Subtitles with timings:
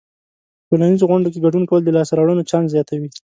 [0.67, 3.09] په ټولنیزو غونډو کې ګډون کول د لاسته راوړنو چانس زیاتوي.